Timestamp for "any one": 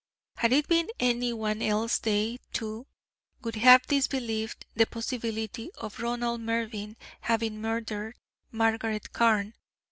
0.99-1.61